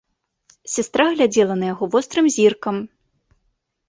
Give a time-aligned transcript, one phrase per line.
[0.75, 2.75] Сястра глядзела на яго вострым зіркам.